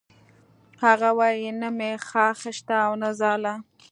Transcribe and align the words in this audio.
هغه 0.83 1.09
وایی 1.19 1.49
نه 1.61 1.69
مې 1.77 1.91
خاښ 2.07 2.37
شته 2.57 2.75
او 2.85 2.93
نه 3.01 3.09
ځاله 3.19 3.53